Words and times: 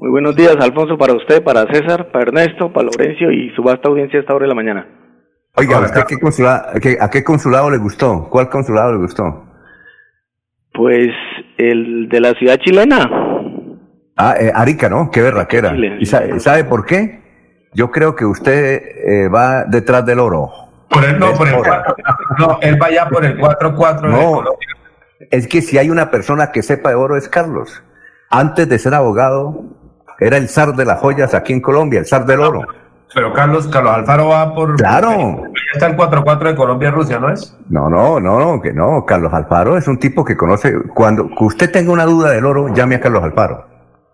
Muy 0.00 0.08
buenos 0.08 0.34
días, 0.34 0.56
Alfonso, 0.58 0.96
para 0.96 1.12
usted, 1.12 1.44
para 1.44 1.66
César, 1.66 2.10
para 2.10 2.22
Ernesto, 2.22 2.72
para 2.72 2.86
Laurencio 2.86 3.30
y 3.30 3.50
su 3.54 3.62
vasta 3.62 3.90
audiencia 3.90 4.18
a 4.18 4.22
esta 4.22 4.34
hora 4.34 4.44
de 4.44 4.48
la 4.48 4.54
mañana. 4.54 4.86
Oiga, 5.56 5.76
¿a 5.76 5.80
usted 5.82 6.04
qué 6.08 6.18
consulado, 6.18 6.70
a 7.00 7.10
qué 7.10 7.22
consulado 7.22 7.70
le 7.70 7.76
gustó? 7.76 8.26
¿Cuál 8.30 8.48
consulado 8.48 8.92
le 8.92 8.98
gustó? 9.00 9.44
Pues 10.72 11.10
el 11.58 12.08
de 12.08 12.18
la 12.18 12.32
ciudad 12.32 12.56
chilena. 12.64 13.10
Ah, 14.16 14.36
eh, 14.40 14.50
Arica, 14.54 14.88
¿no? 14.88 15.10
Qué 15.10 15.20
berraquera. 15.20 15.76
¿Y 15.76 16.06
sabe, 16.06 16.64
por 16.64 16.86
qué? 16.86 17.20
Yo 17.74 17.90
creo 17.90 18.16
que 18.16 18.24
usted 18.24 18.82
eh, 19.06 19.28
va 19.28 19.64
detrás 19.64 20.06
del 20.06 20.20
oro. 20.20 20.50
Por 20.88 21.04
el, 21.04 21.18
no, 21.18 21.34
por 21.34 21.46
el 21.46 21.56
4, 21.56 21.96
no, 22.38 22.58
él 22.62 22.82
va 22.82 22.90
ya 22.90 23.06
por 23.06 23.22
el 23.22 23.36
4-4. 23.36 24.08
No, 24.08 24.44
es 25.30 25.46
que 25.46 25.60
si 25.60 25.76
hay 25.76 25.90
una 25.90 26.10
persona 26.10 26.52
que 26.52 26.62
sepa 26.62 26.88
de 26.88 26.94
oro 26.94 27.18
es 27.18 27.28
Carlos. 27.28 27.84
Antes 28.30 28.66
de 28.66 28.78
ser 28.78 28.94
abogado, 28.94 29.79
era 30.20 30.36
el 30.36 30.48
zar 30.48 30.74
de 30.74 30.84
las 30.84 31.00
joyas 31.00 31.34
aquí 31.34 31.52
en 31.52 31.60
Colombia, 31.60 32.00
el 32.00 32.06
zar 32.06 32.26
del 32.26 32.40
oro. 32.40 32.62
Pero 33.12 33.32
Carlos, 33.32 33.66
Carlos 33.66 33.92
Alfaro 33.92 34.28
va 34.28 34.54
por. 34.54 34.76
Claro. 34.76 35.44
Está 35.74 35.88
el 35.88 35.96
4-4 35.96 36.38
de 36.50 36.54
Colombia-Rusia, 36.54 37.18
¿no 37.18 37.30
es? 37.30 37.56
No, 37.68 37.90
no, 37.90 38.20
no, 38.20 38.38
no, 38.38 38.62
que 38.62 38.72
no. 38.72 39.04
Carlos 39.04 39.32
Alfaro 39.32 39.76
es 39.76 39.88
un 39.88 39.98
tipo 39.98 40.24
que 40.24 40.36
conoce. 40.36 40.72
Cuando 40.94 41.28
que 41.28 41.44
usted 41.44 41.72
tenga 41.72 41.92
una 41.92 42.04
duda 42.04 42.30
del 42.30 42.44
oro, 42.44 42.72
llame 42.72 42.96
a 42.96 43.00
Carlos 43.00 43.24
Alfaro. 43.24 43.66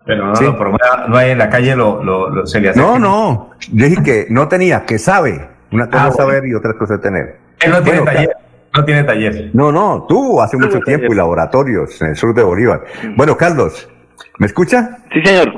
Pero 0.05 0.25
no, 0.25 0.33
no, 0.33 0.57
pero 0.57 0.77
no 1.09 1.17
hay 1.17 1.31
en 1.31 1.37
la 1.37 1.49
calle 1.49 1.75
lo, 1.75 2.01
lo, 2.01 2.47
se 2.47 2.61
le 2.61 2.69
hace. 2.69 2.79
No, 2.79 2.97
no. 2.97 3.51
dije 3.71 4.01
que 4.01 4.27
no 4.29 4.47
tenía, 4.47 4.85
que 4.85 4.97
sabe. 4.97 5.47
Una 5.71 5.89
cosa 5.89 6.07
ah, 6.07 6.11
saber 6.11 6.45
y 6.47 6.53
otra 6.53 6.73
cosa 6.73 6.97
tener. 6.99 7.37
Él 7.59 7.71
no 7.71 7.81
tiene 7.81 8.01
taller. 8.01 8.37
No 8.73 8.85
tiene 8.85 9.03
taller. 9.03 9.49
No, 9.53 9.71
no, 9.71 10.05
tuvo 10.07 10.41
hace 10.41 10.55
mucho 10.55 10.79
tiempo 10.79 11.11
y 11.11 11.15
laboratorios 11.15 12.01
en 12.01 12.09
el 12.09 12.15
sur 12.15 12.33
de 12.33 12.43
Bolívar. 12.43 12.83
Bueno, 13.17 13.35
Carlos, 13.35 13.89
¿me 14.37 14.45
escucha? 14.45 14.99
Sí, 15.11 15.21
señor. 15.23 15.51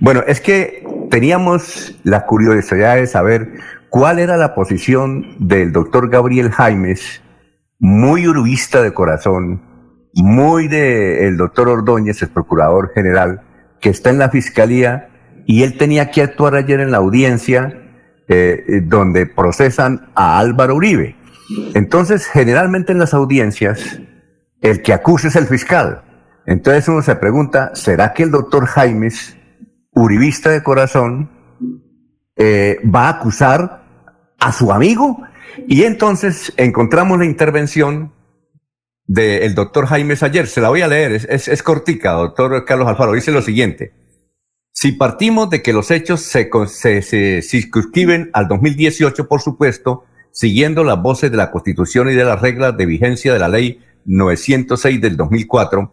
Bueno, 0.00 0.22
es 0.26 0.40
que 0.40 0.82
teníamos 1.10 1.94
la 2.04 2.24
curiosidad 2.24 2.96
de 2.96 3.06
saber 3.06 3.52
cuál 3.90 4.18
era 4.18 4.38
la 4.38 4.54
posición 4.54 5.36
del 5.38 5.72
doctor 5.72 6.08
Gabriel 6.08 6.50
Jaimes, 6.50 7.22
muy 7.78 8.26
urubista 8.26 8.80
de 8.80 8.94
corazón, 8.94 9.62
muy 10.14 10.68
de 10.68 11.26
el 11.26 11.36
doctor 11.36 11.68
Ordóñez, 11.68 12.22
el 12.22 12.30
procurador 12.30 12.92
general, 12.94 13.42
que 13.80 13.90
está 13.90 14.08
en 14.08 14.18
la 14.18 14.30
fiscalía, 14.30 15.10
y 15.44 15.64
él 15.64 15.76
tenía 15.76 16.10
que 16.10 16.22
actuar 16.22 16.54
ayer 16.54 16.80
en 16.80 16.92
la 16.92 16.98
audiencia 16.98 17.82
eh, 18.28 18.80
donde 18.84 19.26
procesan 19.26 20.08
a 20.14 20.38
Álvaro 20.38 20.76
Uribe. 20.76 21.16
Entonces, 21.74 22.26
generalmente 22.26 22.92
en 22.92 23.00
las 23.00 23.12
audiencias, 23.12 24.00
el 24.62 24.80
que 24.80 24.94
acusa 24.94 25.28
es 25.28 25.36
el 25.36 25.46
fiscal. 25.46 26.04
Entonces 26.46 26.88
uno 26.88 27.02
se 27.02 27.16
pregunta, 27.16 27.72
¿será 27.74 28.14
que 28.14 28.22
el 28.22 28.30
doctor 28.30 28.66
Jaimes 28.66 29.36
uribista 29.92 30.50
de 30.50 30.62
corazón, 30.62 31.30
eh, 32.36 32.78
va 32.84 33.06
a 33.06 33.18
acusar 33.18 33.84
a 34.38 34.52
su 34.52 34.72
amigo. 34.72 35.22
Y 35.68 35.82
entonces 35.82 36.52
encontramos 36.56 37.18
la 37.18 37.24
intervención 37.24 38.12
del 39.06 39.54
doctor 39.54 39.86
Jaime 39.86 40.16
Sayer. 40.16 40.46
Se 40.46 40.60
la 40.60 40.68
voy 40.68 40.82
a 40.82 40.88
leer, 40.88 41.12
es, 41.12 41.48
es, 41.48 41.62
cortica, 41.62 42.12
doctor 42.12 42.64
Carlos 42.64 42.88
Alfaro. 42.88 43.12
Dice 43.12 43.32
lo 43.32 43.42
siguiente. 43.42 43.92
Si 44.72 44.92
partimos 44.92 45.50
de 45.50 45.62
que 45.62 45.72
los 45.72 45.90
hechos 45.90 46.22
se, 46.22 46.48
se, 46.68 47.02
se 47.02 47.42
circunscriben 47.42 48.30
al 48.32 48.46
2018, 48.46 49.28
por 49.28 49.40
supuesto, 49.40 50.04
siguiendo 50.32 50.84
las 50.84 51.02
voces 51.02 51.30
de 51.30 51.36
la 51.36 51.50
Constitución 51.50 52.08
y 52.08 52.14
de 52.14 52.24
las 52.24 52.40
reglas 52.40 52.76
de 52.76 52.86
vigencia 52.86 53.32
de 53.32 53.40
la 53.40 53.48
Ley 53.48 53.80
906 54.06 55.00
del 55.00 55.16
2004, 55.16 55.92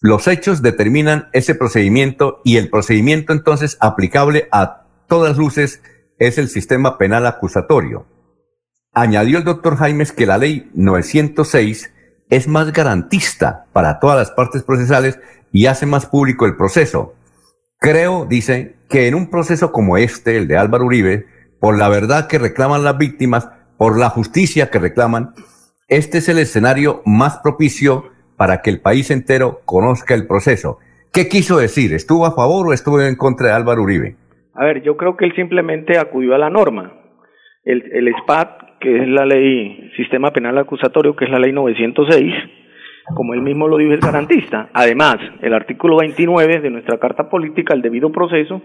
los 0.00 0.28
hechos 0.28 0.62
determinan 0.62 1.28
ese 1.34 1.54
procedimiento 1.54 2.40
y 2.42 2.56
el 2.56 2.70
procedimiento 2.70 3.34
entonces 3.34 3.76
aplicable 3.80 4.48
a 4.50 4.86
todas 5.06 5.36
luces 5.36 5.82
es 6.18 6.38
el 6.38 6.48
sistema 6.48 6.96
penal 6.96 7.26
acusatorio. 7.26 8.06
Añadió 8.94 9.36
el 9.36 9.44
doctor 9.44 9.76
Jaimes 9.76 10.12
que 10.12 10.24
la 10.24 10.38
ley 10.38 10.70
906 10.74 11.92
es 12.30 12.48
más 12.48 12.72
garantista 12.72 13.66
para 13.74 14.00
todas 14.00 14.16
las 14.16 14.30
partes 14.30 14.62
procesales 14.62 15.18
y 15.52 15.66
hace 15.66 15.84
más 15.84 16.06
público 16.06 16.46
el 16.46 16.56
proceso. 16.56 17.14
Creo, 17.78 18.24
dice, 18.24 18.76
que 18.88 19.06
en 19.06 19.14
un 19.14 19.28
proceso 19.28 19.70
como 19.70 19.98
este, 19.98 20.36
el 20.38 20.48
de 20.48 20.56
Álvaro 20.56 20.86
Uribe, 20.86 21.26
por 21.60 21.76
la 21.76 21.88
verdad 21.88 22.26
que 22.26 22.38
reclaman 22.38 22.84
las 22.84 22.96
víctimas, 22.96 23.48
por 23.76 23.98
la 23.98 24.08
justicia 24.08 24.70
que 24.70 24.78
reclaman, 24.78 25.34
este 25.88 26.18
es 26.18 26.28
el 26.28 26.38
escenario 26.38 27.02
más 27.04 27.38
propicio 27.38 28.10
para 28.40 28.62
que 28.62 28.70
el 28.70 28.80
país 28.80 29.10
entero 29.10 29.60
conozca 29.66 30.14
el 30.14 30.26
proceso. 30.26 30.78
¿Qué 31.12 31.28
quiso 31.28 31.58
decir? 31.58 31.92
¿Estuvo 31.92 32.24
a 32.24 32.34
favor 32.34 32.68
o 32.68 32.72
estuvo 32.72 32.98
en 32.98 33.14
contra 33.14 33.48
de 33.48 33.52
Álvaro 33.52 33.82
Uribe? 33.82 34.16
A 34.54 34.64
ver, 34.64 34.82
yo 34.82 34.96
creo 34.96 35.14
que 35.14 35.26
él 35.26 35.34
simplemente 35.36 35.98
acudió 35.98 36.34
a 36.34 36.38
la 36.38 36.48
norma. 36.48 36.90
El, 37.64 37.82
el 37.92 38.10
SPAT, 38.22 38.78
que 38.80 38.96
es 38.96 39.08
la 39.08 39.26
ley 39.26 39.90
Sistema 39.94 40.32
Penal 40.32 40.56
Acusatorio, 40.56 41.14
que 41.14 41.26
es 41.26 41.30
la 41.30 41.38
ley 41.38 41.52
906, 41.52 42.32
como 43.14 43.34
él 43.34 43.42
mismo 43.42 43.68
lo 43.68 43.76
dijo, 43.76 43.92
es 43.92 44.00
garantista. 44.00 44.70
Además, 44.72 45.18
el 45.42 45.52
artículo 45.52 45.98
29 45.98 46.60
de 46.62 46.70
nuestra 46.70 46.98
Carta 46.98 47.28
Política, 47.28 47.74
el 47.74 47.82
debido 47.82 48.10
proceso, 48.10 48.62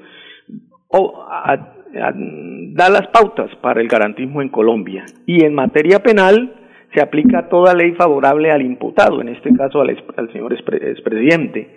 da 1.91 2.89
las 2.89 3.07
pautas 3.07 3.53
para 3.61 3.81
el 3.81 3.89
garantismo 3.89 4.41
en 4.41 4.47
Colombia. 4.47 5.03
Y 5.25 5.43
en 5.43 5.53
materia 5.53 5.99
penal, 5.99 6.64
se 6.95 7.01
aplica 7.01 7.49
toda 7.49 7.75
ley 7.75 7.91
favorable 7.91 8.51
al 8.51 8.61
imputado, 8.61 9.21
en 9.21 9.29
este 9.29 9.53
caso 9.53 9.81
al, 9.81 10.31
señor 10.31 10.53
expresidente. 10.53 11.69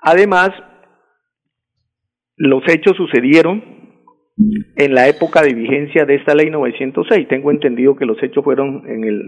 Además, 0.00 0.50
los 2.36 2.62
hechos 2.68 2.96
sucedieron 2.96 3.62
en 4.76 4.94
la 4.94 5.08
época 5.08 5.42
de 5.42 5.54
vigencia 5.54 6.04
de 6.04 6.16
esta 6.16 6.34
ley 6.34 6.50
906. 6.50 7.28
Tengo 7.28 7.52
entendido 7.52 7.94
que 7.94 8.04
los 8.04 8.20
hechos 8.22 8.42
fueron 8.42 8.82
en 8.88 9.04
el 9.04 9.22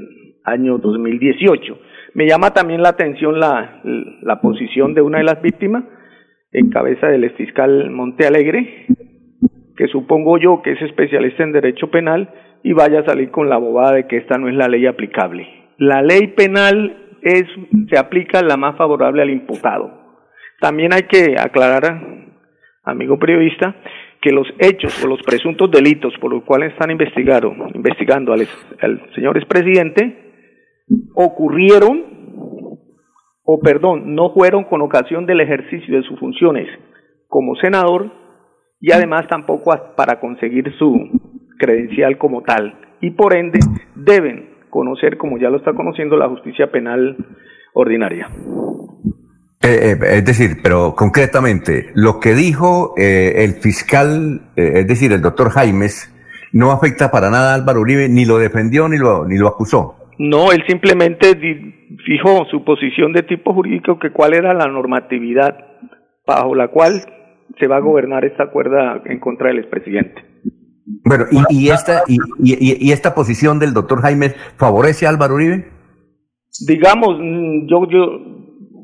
año 0.44 0.78
2018. 0.78 1.78
Me 2.14 2.26
llama 2.26 2.52
también 2.52 2.82
la 2.82 2.90
atención 2.90 3.38
la, 3.38 3.80
la 4.22 4.40
posición 4.40 4.94
de 4.94 5.02
una 5.02 5.18
de 5.18 5.24
las 5.24 5.40
víctimas, 5.40 5.84
en 6.52 6.70
cabeza 6.70 7.08
del 7.08 7.30
fiscal 7.32 7.90
Montealegre, 7.90 8.86
que 9.76 9.86
supongo 9.88 10.38
yo 10.38 10.62
que 10.62 10.72
es 10.72 10.82
especialista 10.82 11.44
en 11.44 11.52
derecho 11.52 11.90
penal 11.90 12.32
y 12.66 12.72
vaya 12.72 12.98
a 12.98 13.04
salir 13.04 13.30
con 13.30 13.48
la 13.48 13.58
bobada 13.58 13.92
de 13.92 14.08
que 14.08 14.16
esta 14.16 14.38
no 14.38 14.48
es 14.48 14.54
la 14.56 14.66
ley 14.66 14.86
aplicable. 14.86 15.46
La 15.78 16.02
ley 16.02 16.34
penal 16.36 17.14
es, 17.22 17.44
se 17.88 17.96
aplica 17.96 18.42
la 18.42 18.56
más 18.56 18.76
favorable 18.76 19.22
al 19.22 19.30
imputado. 19.30 19.88
También 20.60 20.92
hay 20.92 21.04
que 21.04 21.36
aclarar, 21.38 21.96
amigo 22.82 23.20
periodista, 23.20 23.76
que 24.20 24.32
los 24.32 24.48
hechos 24.58 25.00
o 25.04 25.06
los 25.06 25.22
presuntos 25.22 25.70
delitos 25.70 26.12
por 26.20 26.32
los 26.32 26.42
cuales 26.42 26.72
están 26.72 26.90
investigando, 26.90 27.54
investigando 27.72 28.32
al, 28.32 28.48
al 28.80 29.14
señor 29.14 29.36
expresidente 29.36 30.32
ocurrieron 31.14 32.16
o 33.44 33.60
perdón, 33.60 34.16
no 34.16 34.34
fueron 34.34 34.64
con 34.64 34.82
ocasión 34.82 35.24
del 35.24 35.40
ejercicio 35.40 35.94
de 35.94 36.02
sus 36.02 36.18
funciones 36.18 36.66
como 37.28 37.54
senador 37.54 38.10
y 38.80 38.90
además 38.90 39.28
tampoco 39.28 39.72
para 39.96 40.18
conseguir 40.18 40.74
su 40.78 41.15
credencial 41.58 42.18
como 42.18 42.42
tal 42.42 42.78
y 43.00 43.10
por 43.10 43.36
ende 43.36 43.58
deben 43.94 44.56
conocer, 44.70 45.16
como 45.16 45.38
ya 45.38 45.48
lo 45.48 45.56
está 45.56 45.72
conociendo, 45.72 46.16
la 46.16 46.28
justicia 46.28 46.70
penal 46.70 47.16
ordinaria. 47.72 48.28
Eh, 49.62 49.92
eh, 49.92 49.98
es 50.18 50.24
decir, 50.24 50.58
pero 50.62 50.94
concretamente, 50.94 51.90
lo 51.94 52.20
que 52.20 52.34
dijo 52.34 52.94
eh, 52.96 53.44
el 53.44 53.54
fiscal, 53.54 54.52
es 54.54 54.86
decir, 54.86 55.12
el 55.12 55.22
doctor 55.22 55.50
Jaimes, 55.50 56.12
no 56.52 56.70
afecta 56.70 57.10
para 57.10 57.30
nada 57.30 57.52
a 57.52 57.54
Álvaro 57.54 57.80
Uribe, 57.80 58.08
ni 58.08 58.24
lo 58.24 58.38
defendió 58.38 58.88
ni 58.88 58.98
lo, 58.98 59.26
ni 59.26 59.36
lo 59.38 59.48
acusó. 59.48 59.96
No, 60.18 60.52
él 60.52 60.62
simplemente 60.66 61.34
fijó 62.06 62.46
su 62.50 62.64
posición 62.64 63.12
de 63.12 63.22
tipo 63.22 63.52
jurídico, 63.52 63.98
que 63.98 64.10
cuál 64.10 64.34
era 64.34 64.54
la 64.54 64.66
normatividad 64.66 65.56
bajo 66.26 66.54
la 66.54 66.68
cual 66.68 67.02
se 67.58 67.66
va 67.66 67.76
a 67.76 67.80
gobernar 67.80 68.24
esta 68.24 68.50
cuerda 68.50 69.02
en 69.04 69.20
contra 69.20 69.48
del 69.48 69.58
expresidente. 69.58 70.24
Bueno, 71.04 71.24
¿y, 71.50 71.68
esta, 71.68 72.02
y, 72.06 72.16
y, 72.38 72.92
esta 72.92 73.12
posición 73.12 73.58
del 73.58 73.74
doctor 73.74 74.00
Jaime 74.02 74.30
favorece 74.56 75.06
a 75.06 75.10
Álvaro 75.10 75.34
Uribe? 75.34 75.64
Digamos, 76.68 77.18
mm, 77.18 77.66
yo, 77.66 77.88
yo, 77.90 78.20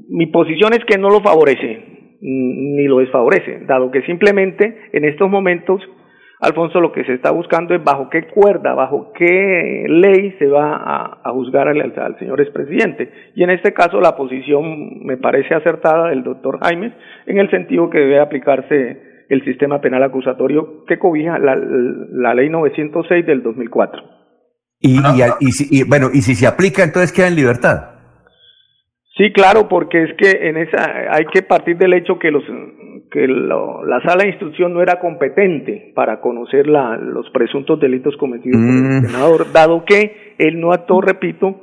mi 0.09 0.27
posición 0.27 0.73
es 0.73 0.85
que 0.85 0.99
no 0.99 1.11
lo 1.11 1.21
favorece, 1.21 2.19
ni 2.21 2.85
lo 2.87 2.99
desfavorece, 2.99 3.61
dado 3.67 3.93
que 3.93 4.03
simplemente 4.03 4.91
en 4.93 5.05
estos 5.05 5.31
momentos, 5.31 5.81
Alfonso, 6.41 6.81
lo 6.81 6.91
que 6.91 7.05
se 7.05 7.15
está 7.15 7.31
buscando 7.31 7.73
es 7.73 7.85
bajo 7.85 8.11
qué 8.11 8.27
cuerda, 8.27 8.75
bajo 8.75 9.13
qué 9.13 9.85
ley 9.89 10.35
se 10.41 10.49
va 10.49 11.21
a, 11.23 11.31
juzgar 11.31 11.69
al, 11.69 11.81
al, 11.81 12.19
señor 12.19 12.41
expresidente. 12.41 13.13
Y 13.37 13.45
en 13.45 13.51
este 13.51 13.73
caso 13.73 14.01
la 14.01 14.17
posición 14.17 15.05
me 15.05 15.19
parece 15.19 15.55
acertada 15.55 16.09
del 16.09 16.25
doctor 16.25 16.59
Jaime, 16.65 16.95
en 17.27 17.39
el 17.39 17.49
sentido 17.49 17.89
que 17.91 17.99
debe 17.99 18.19
aplicarse 18.19 19.12
el 19.33 19.45
sistema 19.45 19.81
penal 19.81 20.03
acusatorio 20.03 20.85
que 20.87 20.99
cobija 20.99 21.39
la, 21.39 21.57
la 21.57 22.35
ley 22.35 22.51
906 22.51 23.25
del 23.25 23.43
2004. 23.43 24.03
Y, 24.81 24.99
y, 24.99 25.23
y, 25.41 25.53
si, 25.53 25.69
y, 25.71 25.85
bueno, 25.85 26.09
y 26.13 26.21
si 26.23 26.35
se 26.35 26.47
aplica, 26.47 26.83
entonces 26.83 27.13
queda 27.13 27.29
en 27.29 27.37
libertad. 27.37 27.93
Sí, 29.17 29.33
claro, 29.33 29.69
porque 29.69 30.03
es 30.03 30.11
que 30.19 30.49
en 30.49 30.57
esa 30.57 30.83
hay 31.11 31.25
que 31.33 31.43
partir 31.43 31.77
del 31.79 31.95
hecho 31.95 32.19
que 32.19 32.31
los 32.31 32.43
que 33.11 33.27
la 33.29 34.01
sala 34.07 34.25
de 34.25 34.31
instrucción 34.31 34.73
no 34.73 34.83
era 34.83 34.99
competente 34.99 35.93
para 35.95 36.21
conocer 36.21 36.67
la, 36.67 36.97
los 36.97 37.29
presuntos 37.31 37.79
delitos 37.79 38.17
cometidos 38.17 38.61
por 38.61 38.75
el 38.75 39.03
mm. 39.03 39.07
senador, 39.07 39.53
dado 39.53 39.85
que 39.85 40.35
él 40.39 40.59
no 40.59 40.73
actuó, 40.73 41.03
repito, 41.03 41.61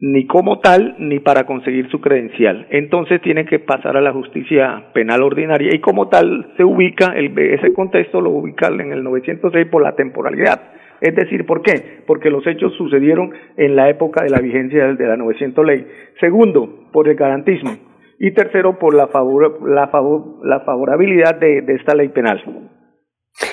ni 0.00 0.26
como 0.26 0.60
tal 0.60 0.94
ni 0.98 1.18
para 1.18 1.44
conseguir 1.44 1.90
su 1.90 2.00
credencial. 2.00 2.66
Entonces 2.70 3.20
tiene 3.20 3.44
que 3.46 3.58
pasar 3.58 3.96
a 3.96 4.00
la 4.00 4.12
justicia 4.12 4.90
penal 4.94 5.22
ordinaria 5.22 5.74
y 5.74 5.80
como 5.80 6.08
tal 6.08 6.52
se 6.56 6.64
ubica, 6.64 7.12
el, 7.16 7.36
ese 7.38 7.72
contexto 7.72 8.20
lo 8.20 8.30
ubica 8.30 8.68
en 8.68 8.92
el 8.92 9.02
906 9.02 9.66
por 9.66 9.82
la 9.82 9.96
temporalidad. 9.96 10.60
Es 11.00 11.14
decir, 11.14 11.46
¿por 11.46 11.62
qué? 11.62 12.02
Porque 12.06 12.30
los 12.30 12.46
hechos 12.46 12.74
sucedieron 12.74 13.32
en 13.56 13.76
la 13.76 13.88
época 13.88 14.22
de 14.22 14.30
la 14.30 14.40
vigencia 14.40 14.94
de 14.94 15.06
la 15.06 15.16
900 15.16 15.64
ley. 15.64 15.86
Segundo, 16.20 16.88
por 16.92 17.08
el 17.08 17.14
garantismo. 17.14 17.70
Y 18.20 18.32
tercero, 18.32 18.80
por 18.80 18.94
la, 18.94 19.06
favor, 19.06 19.68
la, 19.68 19.88
favor, 19.88 20.44
la 20.44 20.60
favorabilidad 20.60 21.38
de, 21.38 21.62
de, 21.62 21.74
esta 21.74 21.94
ley 21.94 22.08
penal. 22.08 22.42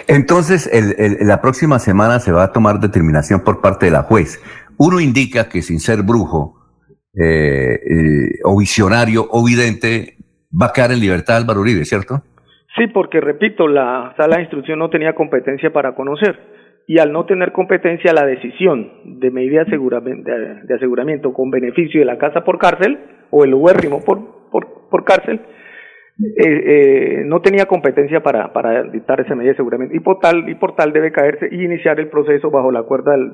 Entonces, 0.07 0.69
el, 0.71 1.17
la 1.27 1.41
próxima 1.41 1.79
semana 1.79 2.19
se 2.19 2.31
va 2.31 2.43
a 2.43 2.51
tomar 2.51 2.79
determinación 2.79 3.43
por 3.43 3.61
parte 3.61 3.87
de 3.87 3.91
la 3.91 4.03
juez 4.03 4.41
uno 4.77 4.99
indica 4.99 5.47
que 5.49 5.61
sin 5.61 5.79
ser 5.79 6.03
brujo 6.03 6.55
eh, 7.15 7.75
eh, 7.75 8.29
o 8.43 8.59
visionario 8.59 9.25
o 9.29 9.45
vidente, 9.45 10.17
va 10.51 10.67
a 10.67 10.73
quedar 10.73 10.91
en 10.91 10.99
libertad 10.99 11.37
Álvaro 11.37 11.61
Uribe, 11.61 11.85
¿cierto? 11.85 12.21
Sí, 12.75 12.87
porque 12.87 13.21
repito, 13.21 13.67
la 13.67 14.13
sala 14.17 14.35
de 14.35 14.43
instrucción 14.43 14.79
no 14.79 14.89
tenía 14.89 15.15
competencia 15.15 15.71
para 15.71 15.95
conocer 15.95 16.37
y 16.87 16.99
al 16.99 17.13
no 17.13 17.25
tener 17.25 17.53
competencia 17.53 18.13
la 18.13 18.25
decisión 18.25 19.19
de 19.19 19.31
medida 19.31 19.63
de 19.63 20.75
aseguramiento 20.75 21.33
con 21.33 21.49
beneficio 21.49 22.01
de 22.01 22.05
la 22.05 22.17
casa 22.17 22.43
por 22.43 22.59
cárcel 22.59 22.99
o 23.31 23.43
el 23.43 23.53
huérrimo 23.53 24.03
por, 24.03 24.49
por, 24.51 24.89
por 24.89 25.05
cárcel, 25.05 25.39
eh, 26.17 26.33
eh, 26.37 27.23
no 27.25 27.41
tenía 27.41 27.65
competencia 27.65 28.23
para, 28.23 28.53
para 28.53 28.83
dictar 28.83 29.19
esa 29.19 29.35
medida 29.35 29.49
de 29.49 29.55
aseguramiento 29.55 29.95
y 29.95 29.99
por 29.99 30.19
tal 30.19 30.47
y 30.47 30.55
por 30.55 30.75
tal 30.75 30.93
debe 30.93 31.11
caerse 31.11 31.49
y 31.51 31.63
iniciar 31.63 31.99
el 31.99 32.09
proceso 32.09 32.49
bajo 32.49 32.71
la 32.71 32.83
cuerda 32.83 33.11
del, 33.11 33.33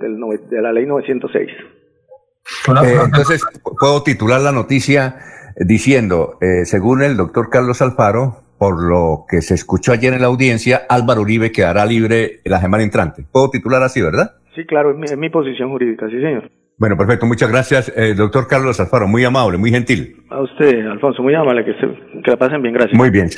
de 0.49 0.61
la 0.61 0.73
ley 0.73 0.87
906. 0.87 1.49
Eh, 1.51 2.97
entonces, 3.05 3.43
puedo 3.79 4.01
titular 4.03 4.41
la 4.41 4.51
noticia 4.51 5.15
diciendo, 5.57 6.37
eh, 6.41 6.65
según 6.65 7.03
el 7.03 7.17
doctor 7.17 7.49
Carlos 7.49 7.81
Alfaro, 7.83 8.43
por 8.57 8.81
lo 8.81 9.25
que 9.29 9.41
se 9.41 9.53
escuchó 9.53 9.91
ayer 9.91 10.13
en 10.13 10.21
la 10.21 10.27
audiencia, 10.27 10.81
Álvaro 10.89 11.21
Uribe 11.21 11.51
quedará 11.51 11.85
libre 11.85 12.41
la 12.45 12.59
semana 12.61 12.83
entrante. 12.83 13.25
Puedo 13.31 13.51
titular 13.51 13.83
así, 13.83 14.01
¿verdad? 14.01 14.37
Sí, 14.55 14.65
claro, 14.65 14.91
es 14.91 14.97
mi, 14.97 15.05
es 15.05 15.17
mi 15.17 15.29
posición 15.29 15.69
jurídica, 15.69 16.07
sí, 16.07 16.19
señor. 16.19 16.49
Bueno, 16.81 16.97
perfecto. 16.97 17.27
Muchas 17.27 17.47
gracias, 17.51 17.93
eh, 17.95 18.15
doctor 18.15 18.47
Carlos 18.47 18.79
Alfaro. 18.79 19.07
Muy 19.07 19.23
amable, 19.23 19.59
muy 19.59 19.69
gentil. 19.69 20.15
A 20.31 20.41
usted, 20.41 20.87
Alfonso, 20.87 21.21
muy 21.21 21.35
amable. 21.35 21.63
Que, 21.63 21.73
se, 21.73 22.21
que 22.23 22.31
la 22.31 22.37
pasen 22.37 22.59
bien. 22.63 22.73
Gracias. 22.73 22.97
Muy 22.97 23.11
bien. 23.11 23.29